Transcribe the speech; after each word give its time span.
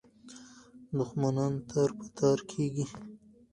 دښمنان 0.97 1.53
تار 1.69 1.89
په 1.97 2.07
تار 2.17 2.39
کېږي. 2.51 2.85